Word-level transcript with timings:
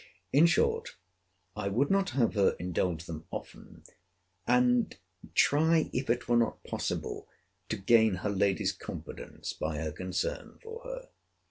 In 0.33 0.47
short, 0.47 0.95
I 1.55 1.67
would 1.67 1.91
not 1.91 2.09
have 2.17 2.33
her 2.33 2.55
indulge 2.57 3.05
them 3.05 3.27
often, 3.29 3.83
and 4.47 4.97
try 5.35 5.91
if 5.93 6.09
it 6.09 6.27
were 6.27 6.37
not 6.37 6.63
possible 6.63 7.29
to 7.69 7.77
gain 7.77 8.15
her 8.15 8.31
lady's 8.31 8.71
confidence 8.71 9.53
by 9.53 9.77
her 9.77 9.91
concern 9.91 10.57
for 10.63 10.81
her. 10.85 11.09